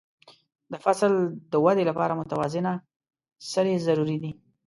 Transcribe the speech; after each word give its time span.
د 0.71 0.73
فصل 0.85 1.11
د 1.51 1.53
وده 1.65 1.83
لپاره 1.89 2.17
متوازنه 2.19 2.73
سرې 3.51 3.75
ضروري 3.87 4.17
دي. 4.23 4.31